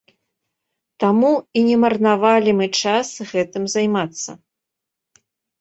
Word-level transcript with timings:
Таму 1.03 1.31
і 1.61 1.63
не 1.67 1.75
марнавалі 1.83 2.51
мы 2.63 2.71
час 2.81 3.07
гэтым 3.33 3.63
займацца. 3.75 4.31